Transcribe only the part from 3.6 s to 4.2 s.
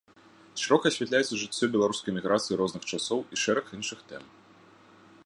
іншых